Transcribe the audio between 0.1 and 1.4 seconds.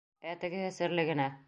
Ә тегеһе серле генә: